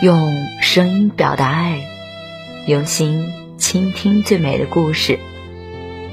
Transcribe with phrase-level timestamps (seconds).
[0.00, 1.84] 用声音表达爱，
[2.68, 5.18] 用心倾听最美的故事。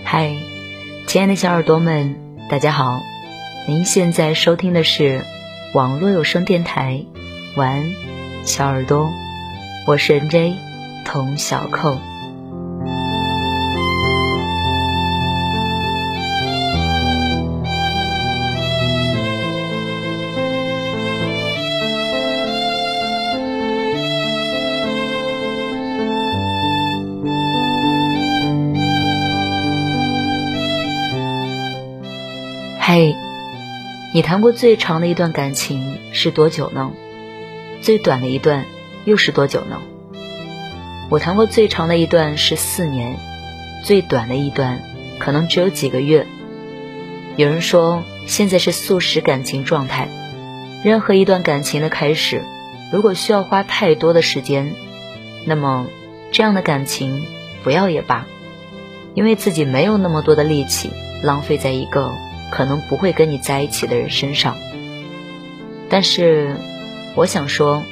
[0.04, 0.36] 嗨，
[1.16, 2.18] 亲爱的小耳朵们，
[2.50, 3.02] 大家好！
[3.69, 5.24] 您现在收听的是
[5.74, 7.05] 网络有声电台
[7.57, 7.93] 《晚安，
[8.43, 9.05] 小耳朵》，
[9.88, 10.55] 我是 NJ
[11.05, 12.01] 童小扣。
[32.97, 33.13] 嘿，
[34.13, 36.93] 你谈过最长的一段感情是多久呢？
[37.81, 38.63] 最短的一段
[39.03, 39.81] 又是多久呢？
[41.09, 43.17] 我谈过最长的一段是四年，
[43.83, 44.81] 最短的一段
[45.19, 46.25] 可能只有几个月。
[47.35, 50.07] 有人说现在是速食感情状态，
[50.81, 52.43] 任何一段感情的开始，
[52.93, 54.73] 如果需要花太多的时间，
[55.43, 55.87] 那么
[56.31, 57.25] 这样的感情
[57.61, 58.25] 不要也罢，
[59.15, 62.13] 因为自己没有那么多的力气浪费在一个。
[62.51, 64.55] 可能不会跟你在一起的人身上，
[65.89, 66.55] 但是
[67.15, 67.83] 我想说，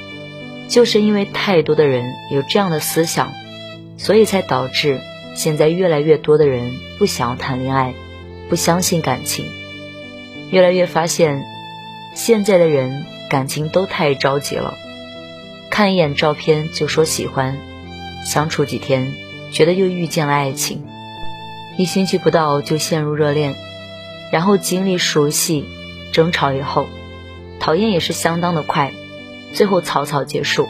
[0.68, 3.32] 就是因为太多的人有这样的思想，
[3.98, 5.00] 所以才导致
[5.34, 7.94] 现在越来越多的人不想要谈恋爱，
[8.48, 9.44] 不相信感情，
[10.50, 11.44] 越来越发现
[12.14, 14.74] 现在的人感情都太着急了，
[15.70, 17.58] 看一眼照片就说喜欢，
[18.24, 19.12] 相处几天
[19.50, 20.84] 觉得又遇见了爱情，
[21.76, 23.63] 一星期不到就陷入热恋。
[24.34, 25.64] 然后经历熟悉、
[26.12, 26.88] 争吵以后，
[27.60, 28.92] 讨厌也是相当的快，
[29.52, 30.66] 最后草草结束。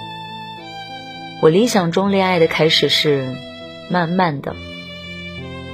[1.41, 3.27] 我理想中恋爱的开始是
[3.89, 4.55] 慢慢的，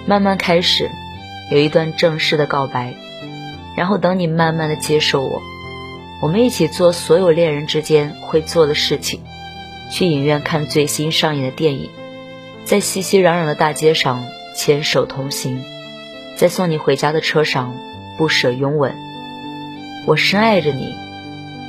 [0.07, 0.89] 慢慢开始，
[1.51, 2.95] 有一段正式的告白，
[3.77, 5.43] 然后等你慢慢的接受我，
[6.23, 9.19] 我们一起做所有恋人之间会做的事情，
[9.91, 11.91] 去影院看最新上映的电影，
[12.65, 14.25] 在熙熙攘攘的大街上
[14.55, 15.61] 牵手同行。
[16.41, 17.75] 在送你回家的车上，
[18.17, 18.95] 不舍拥吻。
[20.07, 20.95] 我深爱着你，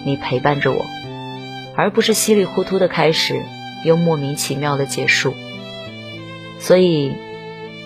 [0.06, 0.86] 你陪伴着我，
[1.76, 3.42] 而不是稀里糊涂的开始，
[3.84, 5.34] 又莫名其妙的结束。
[6.62, 7.12] 所以，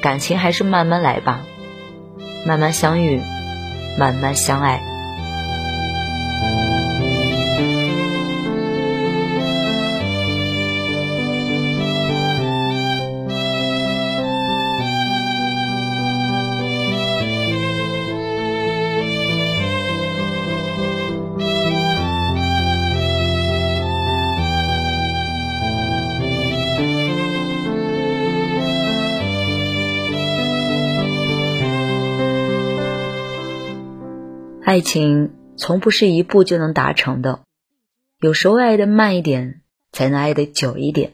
[0.03, 1.43] 感情还是慢慢来吧，
[2.45, 3.19] 慢慢相遇，
[3.97, 4.79] 慢慢相爱。
[34.65, 37.41] 爱情从不是一步就能达成的，
[38.19, 39.61] 有时候爱的慢一点，
[39.91, 41.11] 才能爱的久一点。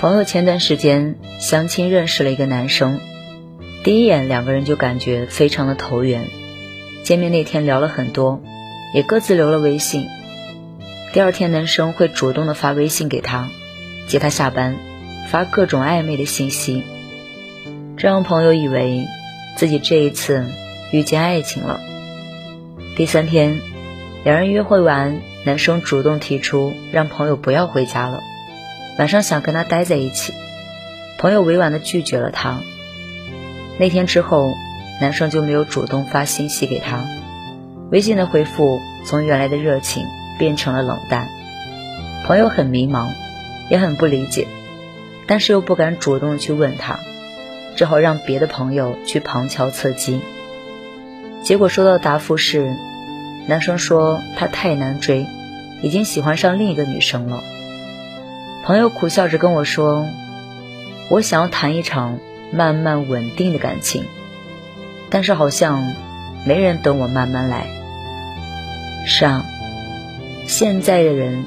[0.00, 2.98] 朋友前段时间相亲认识了一个男生，
[3.84, 6.24] 第一眼两个人就感觉非常的投缘，
[7.02, 8.42] 见面那天聊了很多，
[8.94, 10.06] 也各自留了微信。
[11.12, 13.50] 第二天男生会主动的发微信给她，
[14.08, 14.78] 接她下班，
[15.28, 16.84] 发各种暧昧的信息，
[17.98, 19.04] 这让朋友以为
[19.58, 20.46] 自己这一次
[20.90, 21.80] 遇见爱情了。
[22.96, 23.60] 第三天，
[24.22, 28.20] 两人约会完，男生主动提出让朋友不要回家了，
[29.00, 30.32] 晚上想跟他待在一起。
[31.18, 32.60] 朋友委婉的拒绝了他。
[33.80, 34.54] 那天之后，
[35.00, 37.04] 男生就没有主动发信息给他，
[37.90, 40.04] 微信的回复从原来的热情
[40.38, 41.28] 变成了冷淡。
[42.28, 43.08] 朋友很迷茫，
[43.70, 44.46] 也很不理解，
[45.26, 47.00] 但是又不敢主动去问他，
[47.74, 50.20] 只好让别的朋友去旁敲侧击。
[51.44, 52.74] 结果收到的答复是，
[53.46, 55.26] 男生说他太难追，
[55.82, 57.42] 已经喜欢上另一个女生了。
[58.64, 60.06] 朋友苦笑着跟我说
[61.10, 62.18] ：“我想要谈一场
[62.50, 64.04] 慢慢稳定的感情，
[65.10, 65.92] 但是好像
[66.46, 67.66] 没人等我慢慢来。”
[69.04, 69.44] 是啊，
[70.46, 71.44] 现在的人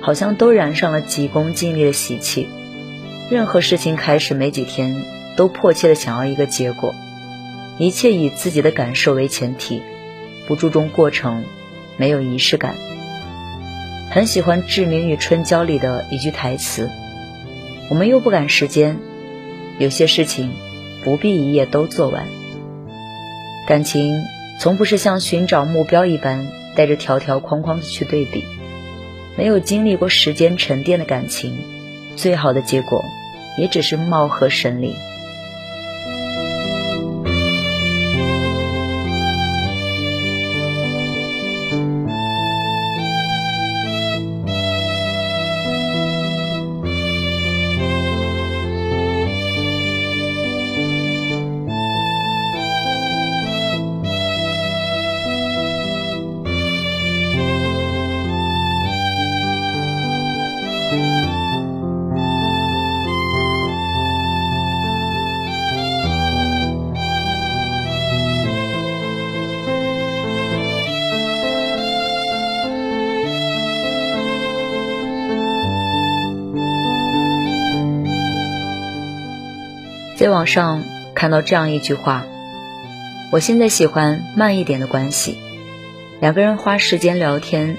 [0.00, 2.48] 好像都染上了急功近利的习气，
[3.32, 4.94] 任何事情开始没几天，
[5.36, 6.94] 都迫切的想要一个结果。
[7.80, 9.80] 一切以自己的感受为前提，
[10.46, 11.44] 不注重过程，
[11.96, 12.74] 没有仪式感。
[14.10, 16.90] 很喜欢《志明与春娇》里的一句台词
[17.88, 18.98] ：“我们又不赶时间，
[19.78, 20.52] 有些事情
[21.04, 22.26] 不必一夜都做完。”
[23.66, 24.14] 感情
[24.60, 28.44] 从不是像寻找目标一般，带着条条框框的去对比。
[29.38, 31.56] 没有经历过时间沉淀的感情，
[32.14, 33.02] 最好的结果
[33.56, 34.92] 也只是貌合神离。
[80.20, 80.84] 在网上
[81.14, 82.26] 看到这样一句话
[83.32, 85.38] ：“我现在喜欢慢一点的关系，
[86.20, 87.78] 两个人花时间聊天，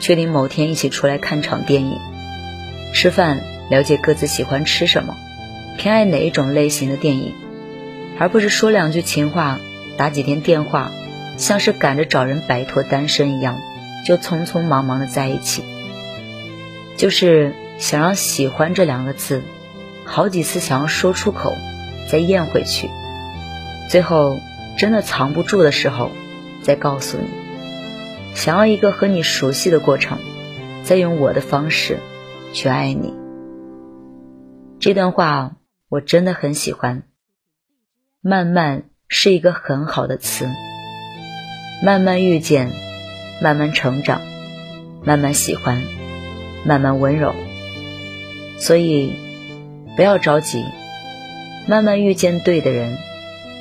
[0.00, 1.98] 确定某天一起出来看场电影，
[2.94, 5.18] 吃饭了解各自喜欢吃什么，
[5.76, 7.34] 偏爱哪一种类型的电影，
[8.18, 9.60] 而不是说两句情话，
[9.98, 10.90] 打几天电话，
[11.36, 13.60] 像是赶着找人摆脱单身一样，
[14.06, 15.62] 就匆匆忙忙的在一起，
[16.96, 19.42] 就是想让喜欢这两个字，
[20.06, 21.54] 好几次想要说出口。”
[22.12, 22.90] 再咽回去，
[23.88, 24.38] 最后
[24.76, 26.10] 真的藏不住的时候，
[26.60, 27.24] 再告诉你，
[28.34, 30.18] 想要一个和你熟悉的过程，
[30.84, 32.00] 再用我的方式
[32.52, 33.14] 去爱你。
[34.78, 35.56] 这段话
[35.88, 37.04] 我真的很喜欢。
[38.20, 40.46] 慢慢是一个很好的词，
[41.82, 42.72] 慢慢遇见，
[43.40, 44.20] 慢慢成长，
[45.02, 45.80] 慢慢喜欢，
[46.66, 47.34] 慢慢温柔。
[48.58, 49.14] 所以
[49.96, 50.62] 不要着急。
[51.66, 52.98] 慢慢遇见对的人，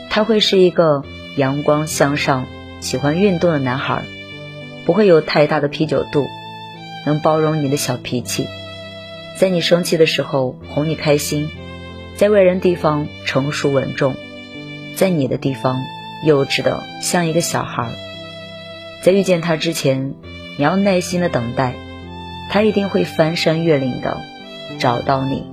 [0.10, 1.04] 他会是一个
[1.38, 2.48] 阳光向上、
[2.80, 4.04] 喜欢运动的男孩，
[4.86, 6.28] 不会有太大的啤酒肚，
[7.06, 8.48] 能包容你的小脾气，
[9.38, 11.50] 在你生气的时候哄你开心，
[12.16, 14.16] 在外人地方成熟稳重，
[14.96, 15.80] 在你的地方
[16.26, 17.90] 幼稚的像一个小孩。
[19.04, 20.16] 在遇见他之前，
[20.58, 21.74] 你要耐心的等待，
[22.50, 24.18] 他一定会翻山越岭的
[24.80, 25.51] 找到你。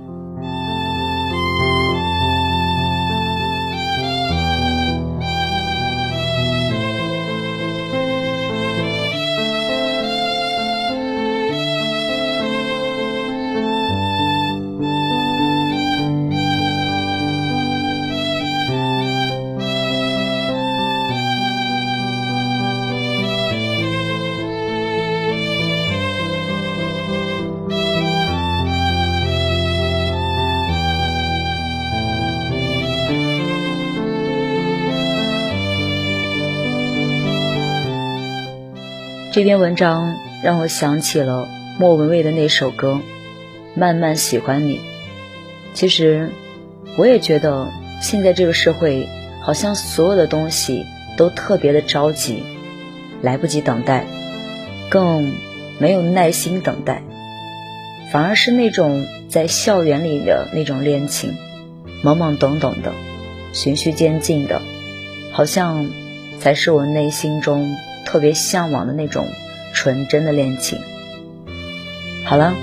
[39.39, 41.47] 这篇文章让我想起了
[41.79, 42.99] 莫文蔚的那首歌
[43.79, 44.79] 《慢慢喜欢你》。
[45.73, 46.29] 其实，
[46.97, 47.69] 我也觉得
[48.01, 49.07] 现在这个社会
[49.41, 52.43] 好像所有的东西都特别的着急，
[53.21, 54.03] 来不及等待，
[54.89, 55.31] 更
[55.77, 57.01] 没有耐心等待，
[58.11, 61.33] 反而是那种在校园里的那种恋情，
[62.03, 62.91] 懵懵懂懂的，
[63.53, 64.61] 循序渐进的，
[65.31, 65.89] 好像
[66.41, 67.73] 才是我内心中。
[68.05, 69.27] 特别向往的那种
[69.73, 70.79] 纯真的恋情。
[72.25, 72.53] 好了，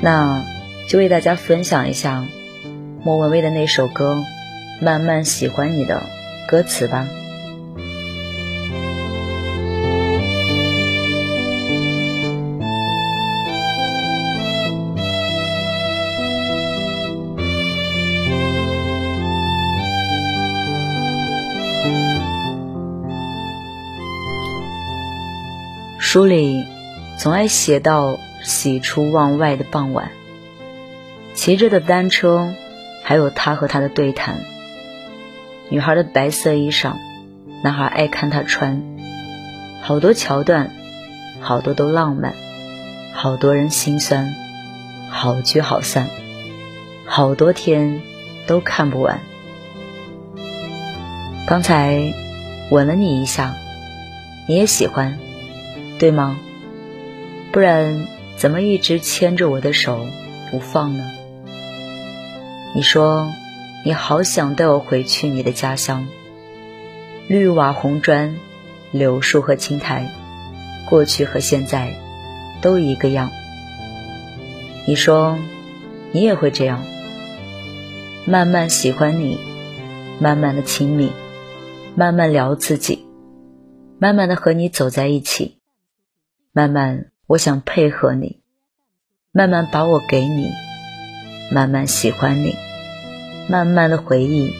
[0.00, 0.44] 那
[0.88, 2.26] 就为大家分享一下
[3.02, 4.24] 莫文蔚的那首歌
[4.84, 6.02] 《慢慢喜欢你》的
[6.48, 7.06] 歌词吧。
[26.12, 26.66] 书里
[27.18, 30.10] 总爱写到喜出望外的傍晚，
[31.34, 32.52] 骑着的单车，
[33.04, 34.40] 还有他和她的对谈。
[35.68, 36.94] 女孩的白色衣裳，
[37.62, 38.82] 男孩爱看她穿。
[39.82, 40.72] 好多桥段，
[41.40, 42.34] 好多都浪漫，
[43.14, 44.34] 好多人心酸，
[45.10, 46.08] 好聚好散，
[47.06, 48.02] 好多天
[48.48, 49.20] 都看不完。
[51.46, 52.12] 刚才
[52.72, 53.54] 吻了你一下，
[54.48, 55.16] 你也喜欢。
[56.00, 56.40] 对吗？
[57.52, 58.06] 不然
[58.38, 60.06] 怎么一直牵着我的手
[60.50, 61.04] 不放呢？
[62.74, 63.30] 你说
[63.84, 66.08] 你好想带我回去你的家乡，
[67.28, 68.34] 绿瓦红砖，
[68.92, 70.10] 柳树和青苔，
[70.88, 71.92] 过去和现在
[72.62, 73.30] 都一个样。
[74.86, 75.36] 你说
[76.12, 76.82] 你也会这样，
[78.24, 79.38] 慢慢喜欢你，
[80.18, 81.12] 慢慢的亲密，
[81.94, 83.04] 慢慢聊自己，
[83.98, 85.59] 慢慢的和你走在一起，
[86.52, 88.40] 慢慢我想配合你，
[89.30, 90.50] 慢慢把我给你，
[91.52, 92.56] 慢慢喜欢你，
[93.48, 94.52] 慢慢的回忆，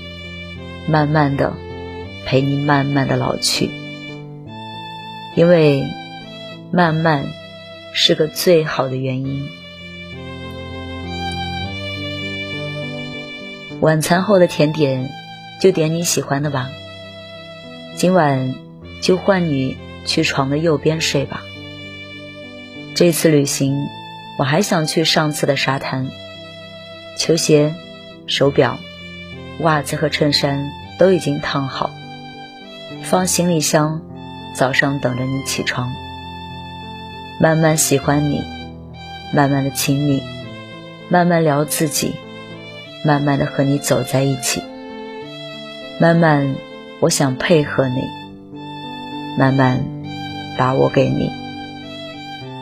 [0.87, 1.53] 慢慢的
[2.25, 3.73] 陪你慢慢的老去，
[5.35, 5.83] 因为
[6.71, 7.25] 慢慢
[7.93, 9.49] 是个最好的原因。
[13.81, 15.11] 晚餐后的甜点，
[15.61, 16.71] 就点你喜欢的吧。
[17.97, 18.55] 今晚
[19.03, 21.43] 就换你去床的右边睡吧。
[23.01, 23.89] 这次旅行，
[24.37, 26.09] 我还想去上次的沙滩。
[27.17, 27.73] 球鞋、
[28.27, 28.79] 手表、
[29.61, 31.91] 袜子和衬衫都已经烫好，
[33.03, 34.03] 放行李箱，
[34.53, 35.91] 早上等着你起床。
[37.41, 38.43] 慢慢喜欢你，
[39.33, 40.23] 慢慢的亲密，
[41.09, 42.15] 慢慢聊自己。
[43.03, 44.63] 慢慢的和你走在一起，
[45.99, 46.55] 慢慢
[47.01, 48.03] 我想配合你，
[49.39, 49.83] 慢慢
[50.59, 51.31] 把我给你，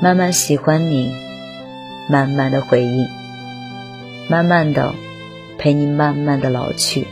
[0.01, 1.13] 慢慢喜欢你，
[2.09, 3.07] 慢慢的回忆，
[4.29, 4.95] 慢慢的
[5.59, 7.05] 陪你慢慢的老去，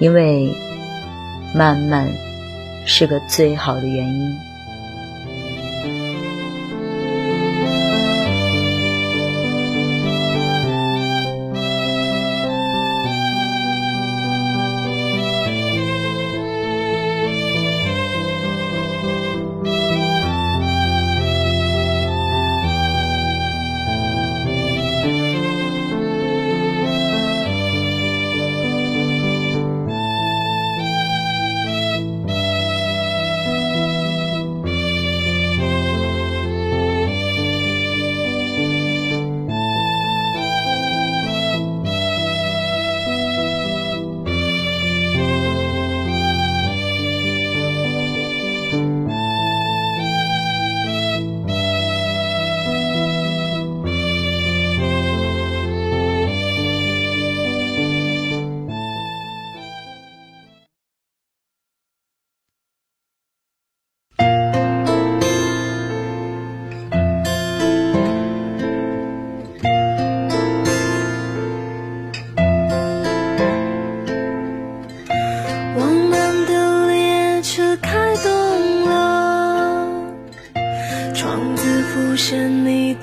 [0.00, 0.52] 因为
[1.54, 2.08] 慢慢
[2.84, 4.51] 是个最好的原因。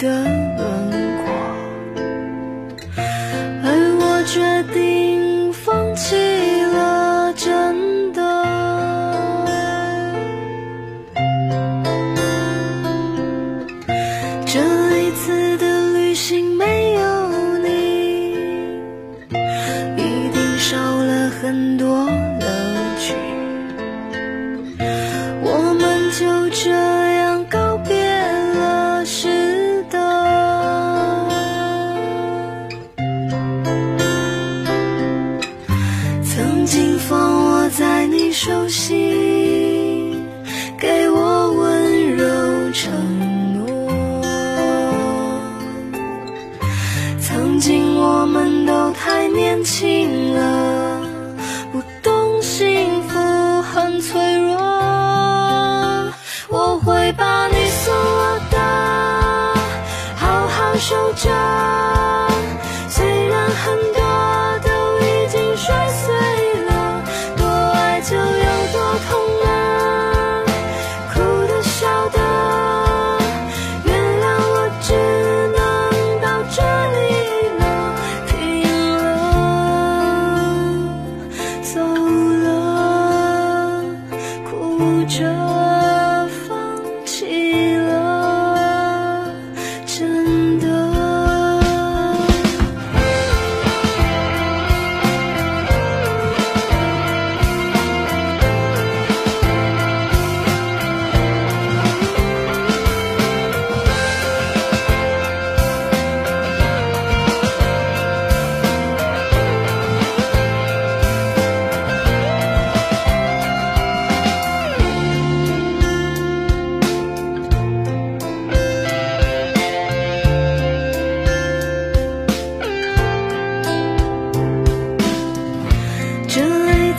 [0.10, 1.24] 的轮廓。
[3.64, 3.68] 而
[4.02, 4.40] 我决
[4.74, 4.89] 定
[38.32, 39.19] 熟悉。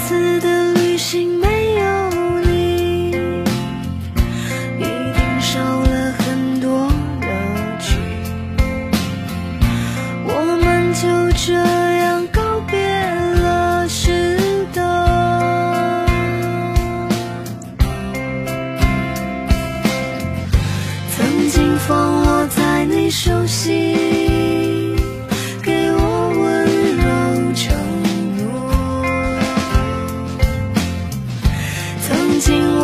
[0.07, 1.50] 次的旅行没
[32.41, 32.80] 着。